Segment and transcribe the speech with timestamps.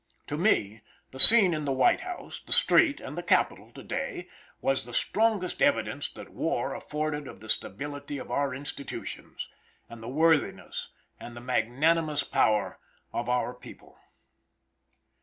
[0.25, 0.81] To me,
[1.11, 4.95] the scene in the White House, the street, and the capitol to day, was the
[4.95, 9.47] strongest evidence the war afforded of the stability of our institutions,
[9.87, 12.79] and the worthiness and magnanimous power
[13.13, 13.99] of our people.